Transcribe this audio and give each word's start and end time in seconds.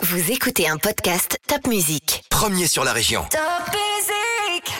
Vous 0.00 0.30
écoutez 0.30 0.68
un 0.68 0.76
podcast 0.76 1.40
Top 1.48 1.66
Music. 1.66 2.22
Premier 2.30 2.68
sur 2.68 2.84
la 2.84 2.92
région. 2.92 3.22
Top 3.30 3.40
Music 3.72 4.72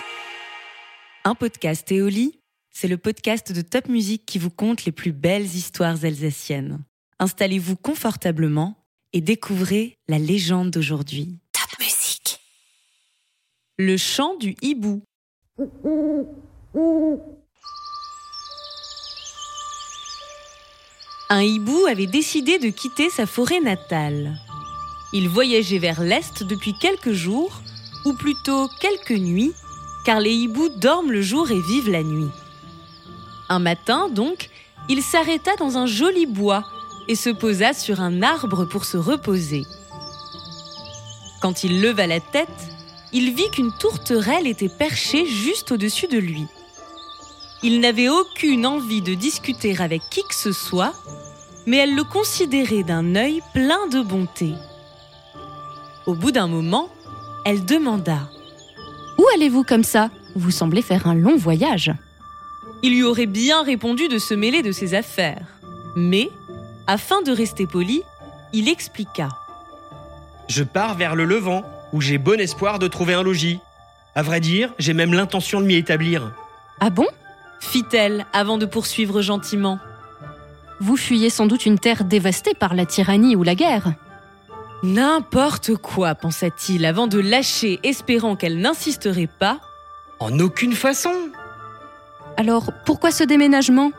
Un 1.24 1.34
podcast 1.34 1.90
Éoli, 1.90 2.38
c'est 2.70 2.86
le 2.86 2.98
podcast 2.98 3.50
de 3.50 3.60
Top 3.62 3.88
Music 3.88 4.24
qui 4.24 4.38
vous 4.38 4.50
conte 4.50 4.84
les 4.84 4.92
plus 4.92 5.10
belles 5.10 5.44
histoires 5.44 6.04
alsaciennes. 6.04 6.84
Installez-vous 7.18 7.74
confortablement 7.74 8.76
et 9.12 9.20
découvrez 9.20 9.96
la 10.06 10.20
légende 10.20 10.70
d'aujourd'hui. 10.70 11.40
Top 11.52 11.80
Music. 11.80 12.40
Le 13.76 13.96
chant 13.96 14.36
du 14.36 14.54
hibou. 14.62 15.02
Un 21.28 21.42
hibou 21.42 21.86
avait 21.86 22.06
décidé 22.06 22.60
de 22.60 22.68
quitter 22.68 23.10
sa 23.10 23.26
forêt 23.26 23.60
natale. 23.60 24.38
Il 25.12 25.28
voyageait 25.28 25.78
vers 25.78 26.02
l'est 26.02 26.42
depuis 26.42 26.74
quelques 26.78 27.12
jours, 27.12 27.62
ou 28.04 28.12
plutôt 28.12 28.68
quelques 28.80 29.18
nuits, 29.18 29.52
car 30.04 30.20
les 30.20 30.32
hiboux 30.32 30.68
dorment 30.68 31.12
le 31.12 31.22
jour 31.22 31.50
et 31.50 31.60
vivent 31.60 31.90
la 31.90 32.02
nuit. 32.02 32.30
Un 33.48 33.58
matin, 33.58 34.08
donc, 34.08 34.50
il 34.88 35.02
s'arrêta 35.02 35.56
dans 35.56 35.78
un 35.78 35.86
joli 35.86 36.26
bois 36.26 36.64
et 37.08 37.14
se 37.14 37.30
posa 37.30 37.72
sur 37.72 38.00
un 38.00 38.22
arbre 38.22 38.66
pour 38.66 38.84
se 38.84 38.98
reposer. 38.98 39.64
Quand 41.40 41.64
il 41.64 41.80
leva 41.80 42.06
la 42.06 42.20
tête, 42.20 42.48
il 43.12 43.34
vit 43.34 43.50
qu'une 43.50 43.72
tourterelle 43.72 44.46
était 44.46 44.68
perchée 44.68 45.26
juste 45.26 45.72
au-dessus 45.72 46.08
de 46.08 46.18
lui. 46.18 46.44
Il 47.62 47.80
n'avait 47.80 48.08
aucune 48.08 48.66
envie 48.66 49.02
de 49.02 49.14
discuter 49.14 49.76
avec 49.78 50.02
qui 50.10 50.22
que 50.22 50.34
ce 50.34 50.52
soit, 50.52 50.92
mais 51.66 51.78
elle 51.78 51.94
le 51.94 52.04
considérait 52.04 52.82
d'un 52.82 53.14
œil 53.16 53.40
plein 53.54 53.86
de 53.88 54.00
bonté. 54.00 54.52
Au 56.08 56.14
bout 56.14 56.32
d'un 56.32 56.48
moment, 56.48 56.88
elle 57.44 57.66
demanda 57.66 58.30
Où 59.18 59.26
allez-vous 59.34 59.62
comme 59.62 59.84
ça? 59.84 60.08
Vous 60.34 60.50
semblez 60.50 60.80
faire 60.80 61.06
un 61.06 61.14
long 61.14 61.36
voyage. 61.36 61.92
Il 62.82 62.94
lui 62.94 63.02
aurait 63.02 63.26
bien 63.26 63.62
répondu 63.62 64.08
de 64.08 64.16
se 64.16 64.32
mêler 64.32 64.62
de 64.62 64.72
ses 64.72 64.94
affaires. 64.94 65.44
Mais, 65.96 66.30
afin 66.86 67.20
de 67.20 67.30
rester 67.30 67.66
poli, 67.66 68.00
il 68.54 68.70
expliqua. 68.70 69.28
Je 70.48 70.64
pars 70.64 70.94
vers 70.94 71.14
le 71.14 71.26
Levant, 71.26 71.62
où 71.92 72.00
j'ai 72.00 72.16
bon 72.16 72.40
espoir 72.40 72.78
de 72.78 72.88
trouver 72.88 73.12
un 73.12 73.22
logis. 73.22 73.58
À 74.14 74.22
vrai 74.22 74.40
dire, 74.40 74.72
j'ai 74.78 74.94
même 74.94 75.12
l'intention 75.12 75.60
de 75.60 75.66
m'y 75.66 75.74
établir. 75.74 76.32
Ah 76.80 76.88
bon? 76.88 77.06
Fit-elle 77.60 78.24
avant 78.32 78.56
de 78.56 78.64
poursuivre 78.64 79.20
gentiment. 79.20 79.78
Vous 80.80 80.96
fuyez 80.96 81.28
sans 81.28 81.44
doute 81.44 81.66
une 81.66 81.78
terre 81.78 82.04
dévastée 82.04 82.54
par 82.54 82.74
la 82.74 82.86
tyrannie 82.86 83.36
ou 83.36 83.42
la 83.42 83.54
guerre. 83.54 83.92
N'importe 84.82 85.74
quoi, 85.74 86.14
pensa-t-il 86.14 86.86
avant 86.86 87.08
de 87.08 87.18
lâcher, 87.18 87.80
espérant 87.82 88.36
qu'elle 88.36 88.60
n'insisterait 88.60 89.26
pas. 89.26 89.58
En 90.20 90.38
aucune 90.38 90.74
façon. 90.74 91.12
Alors 92.36 92.70
pourquoi 92.84 93.10
ce 93.10 93.24
déménagement? 93.24 93.90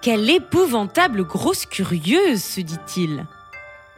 Quelle 0.00 0.30
épouvantable 0.30 1.24
grosse 1.24 1.66
curieuse, 1.66 2.42
se 2.42 2.60
dit-il. 2.60 3.26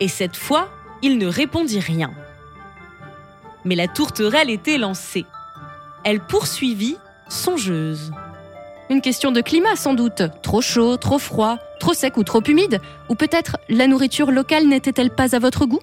Et 0.01 0.09
cette 0.09 0.37
fois, 0.37 0.69
il 1.03 1.19
ne 1.19 1.27
répondit 1.27 1.81
rien. 1.81 2.11
Mais 3.67 3.75
la 3.75 3.89
tourterelle 3.89 4.49
était 4.49 4.79
lancée. 4.79 5.27
Elle 6.05 6.21
poursuivit, 6.21 6.97
songeuse. 7.29 8.13
Une 8.89 9.03
question 9.03 9.33
de 9.33 9.43
climat 9.43 9.77
sans 9.77 9.93
doute. 9.93 10.23
Trop 10.43 10.63
chaud, 10.63 10.97
trop 10.97 11.19
froid, 11.19 11.59
trop 11.79 11.95
sec 11.95 12.17
ou 12.17 12.25
trop 12.25 12.43
humide 12.43 12.81
Ou 13.09 13.15
peut-être 13.15 13.57
la 13.69 13.87
nourriture 13.87 14.31
locale 14.31 14.67
n'était-elle 14.67 15.15
pas 15.15 15.35
à 15.35 15.39
votre 15.39 15.67
goût? 15.67 15.81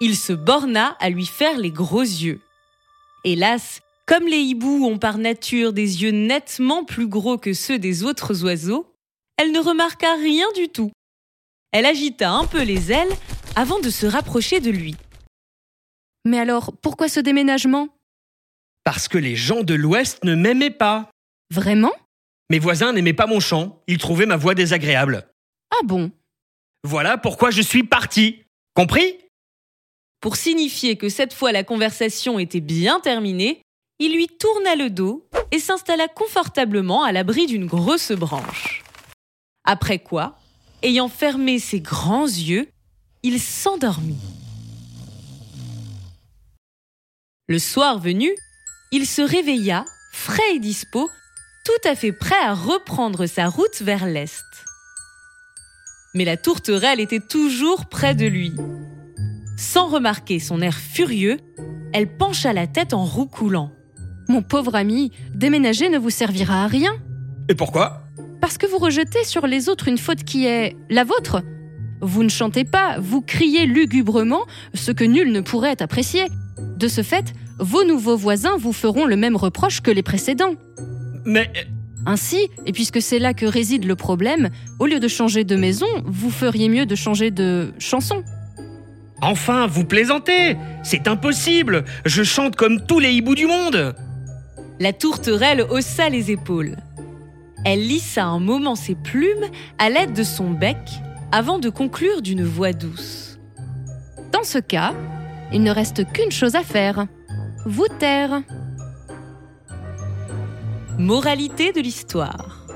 Il 0.00 0.16
se 0.16 0.32
borna 0.32 0.96
à 1.00 1.08
lui 1.08 1.26
faire 1.26 1.58
les 1.58 1.70
gros 1.70 2.02
yeux. 2.02 2.40
Hélas, 3.24 3.80
comme 4.06 4.26
les 4.26 4.40
hiboux 4.40 4.84
ont 4.84 4.98
par 4.98 5.16
nature 5.16 5.72
des 5.72 6.02
yeux 6.02 6.10
nettement 6.10 6.84
plus 6.84 7.06
gros 7.06 7.38
que 7.38 7.54
ceux 7.54 7.78
des 7.78 8.02
autres 8.02 8.44
oiseaux, 8.44 8.92
elle 9.38 9.52
ne 9.52 9.60
remarqua 9.60 10.14
rien 10.16 10.46
du 10.54 10.68
tout. 10.68 10.92
Elle 11.72 11.86
agita 11.86 12.30
un 12.30 12.44
peu 12.44 12.62
les 12.62 12.92
ailes 12.92 13.12
avant 13.56 13.80
de 13.80 13.90
se 13.90 14.06
rapprocher 14.06 14.60
de 14.60 14.70
lui. 14.70 14.94
Mais 16.24 16.38
alors, 16.38 16.72
pourquoi 16.82 17.08
ce 17.08 17.20
déménagement? 17.20 17.88
Parce 18.84 19.08
que 19.08 19.18
les 19.18 19.36
gens 19.36 19.62
de 19.62 19.74
l'Ouest 19.74 20.22
ne 20.24 20.34
m'aimaient 20.34 20.70
pas. 20.70 21.10
Vraiment? 21.54 21.92
Mes 22.50 22.58
voisins 22.58 22.92
n'aimaient 22.92 23.12
pas 23.12 23.28
mon 23.28 23.38
chant, 23.38 23.80
ils 23.86 23.98
trouvaient 23.98 24.26
ma 24.26 24.36
voix 24.36 24.56
désagréable. 24.56 25.28
Ah 25.70 25.84
bon? 25.84 26.10
Voilà 26.82 27.16
pourquoi 27.16 27.52
je 27.52 27.62
suis 27.62 27.84
parti. 27.84 28.42
Compris? 28.74 29.18
Pour 30.20 30.34
signifier 30.34 30.96
que 30.96 31.08
cette 31.08 31.32
fois 31.32 31.52
la 31.52 31.62
conversation 31.62 32.40
était 32.40 32.60
bien 32.60 32.98
terminée, 32.98 33.62
il 34.00 34.16
lui 34.16 34.26
tourna 34.26 34.74
le 34.74 34.90
dos 34.90 35.28
et 35.52 35.60
s'installa 35.60 36.08
confortablement 36.08 37.04
à 37.04 37.12
l'abri 37.12 37.46
d'une 37.46 37.66
grosse 37.66 38.10
branche. 38.10 38.82
Après 39.62 40.00
quoi, 40.00 40.36
ayant 40.82 41.08
fermé 41.08 41.60
ses 41.60 41.80
grands 41.80 42.26
yeux, 42.26 42.68
il 43.22 43.40
s'endormit. 43.40 44.18
Le 47.46 47.60
soir 47.60 48.00
venu, 48.00 48.34
il 48.90 49.06
se 49.06 49.22
réveilla, 49.22 49.84
frais 50.12 50.56
et 50.56 50.58
dispo, 50.58 51.08
tout 51.64 51.88
à 51.88 51.94
fait 51.94 52.12
prêt 52.12 52.34
à 52.44 52.54
reprendre 52.54 53.26
sa 53.26 53.48
route 53.48 53.80
vers 53.80 54.06
l'est. 54.06 54.44
Mais 56.14 56.24
la 56.24 56.36
tourterelle 56.36 57.00
était 57.00 57.20
toujours 57.20 57.86
près 57.86 58.14
de 58.14 58.26
lui. 58.26 58.52
Sans 59.56 59.88
remarquer 59.88 60.38
son 60.38 60.60
air 60.60 60.74
furieux, 60.74 61.38
elle 61.92 62.16
pencha 62.16 62.52
la 62.52 62.66
tête 62.66 62.92
en 62.92 63.04
roucoulant. 63.04 63.72
Mon 64.28 64.42
pauvre 64.42 64.74
ami, 64.74 65.10
déménager 65.34 65.88
ne 65.88 65.98
vous 65.98 66.10
servira 66.10 66.64
à 66.64 66.66
rien. 66.66 66.92
Et 67.48 67.54
pourquoi? 67.54 68.02
Parce 68.40 68.58
que 68.58 68.66
vous 68.66 68.78
rejetez 68.78 69.24
sur 69.24 69.46
les 69.46 69.68
autres 69.68 69.88
une 69.88 69.98
faute 69.98 70.24
qui 70.24 70.46
est 70.46 70.76
la 70.90 71.04
vôtre. 71.04 71.42
Vous 72.00 72.22
ne 72.22 72.28
chantez 72.28 72.64
pas, 72.64 72.98
vous 72.98 73.22
criez 73.22 73.66
lugubrement, 73.66 74.44
ce 74.74 74.92
que 74.92 75.04
nul 75.04 75.32
ne 75.32 75.40
pourrait 75.40 75.80
apprécier. 75.82 76.26
De 76.76 76.88
ce 76.88 77.02
fait, 77.02 77.32
vos 77.58 77.84
nouveaux 77.84 78.16
voisins 78.16 78.56
vous 78.58 78.72
feront 78.72 79.06
le 79.06 79.16
même 79.16 79.36
reproche 79.36 79.80
que 79.80 79.90
les 79.90 80.02
précédents. 80.02 80.54
Mais 81.24 81.50
Ainsi, 82.06 82.48
et 82.66 82.72
puisque 82.72 83.00
c'est 83.00 83.18
là 83.18 83.32
que 83.32 83.46
réside 83.46 83.84
le 83.86 83.96
problème, 83.96 84.50
au 84.78 84.86
lieu 84.86 85.00
de 85.00 85.08
changer 85.08 85.44
de 85.44 85.56
maison, 85.56 85.86
vous 86.04 86.30
feriez 86.30 86.68
mieux 86.68 86.86
de 86.86 86.94
changer 86.94 87.30
de 87.30 87.72
chanson. 87.78 88.22
enfin, 89.22 89.66
vous 89.66 89.84
plaisantez 89.84 90.56
C'est 90.82 91.08
impossible 91.08 91.84
Je 92.04 92.22
chante 92.22 92.56
comme 92.56 92.84
tous 92.86 93.00
les 93.00 93.12
hiboux 93.12 93.34
du 93.34 93.46
monde 93.46 93.94
La 94.80 94.92
tourterelle 94.92 95.62
haussa 95.70 96.10
les 96.10 96.30
épaules. 96.30 96.76
Elle 97.64 97.80
lissa 97.80 98.26
un 98.26 98.40
moment 98.40 98.74
ses 98.74 98.94
plumes 98.94 99.46
à 99.78 99.88
l'aide 99.88 100.12
de 100.12 100.22
son 100.24 100.50
bec 100.50 100.76
avant 101.32 101.58
de 101.58 101.70
conclure 101.70 102.20
d'une 102.20 102.44
voix 102.44 102.74
douce. 102.74 103.38
Dans 104.30 104.44
ce 104.44 104.58
cas, 104.58 104.92
il 105.52 105.62
ne 105.62 105.70
reste 105.70 106.04
qu'une 106.12 106.30
chose 106.30 106.54
à 106.54 106.62
faire. 106.62 107.06
Vous 107.64 107.86
taire. 107.98 108.42
Moralité 111.04 111.72
de 111.72 111.82
l'histoire. 111.82 112.66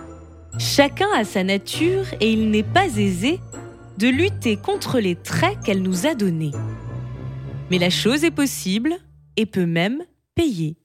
Chacun 0.59 1.09
a 1.17 1.25
sa 1.25 1.45
nature 1.45 2.05
et 2.21 2.31
il 2.31 2.51
n'est 2.51 2.63
pas 2.63 2.85
aisé 2.99 3.41
de 3.97 4.07
lutter 4.07 4.59
contre 4.59 5.01
les 5.01 5.17
traits 5.17 5.57
qu'elle 5.65 5.81
nous 5.81 6.07
a 6.07 6.15
donnés. 6.15 6.51
Mais 7.71 7.79
la 7.79 7.89
chose 7.89 8.25
est 8.25 8.31
possible 8.31 8.93
et 9.39 9.47
peut 9.47 9.65
même 9.65 10.03
payer. 10.35 10.77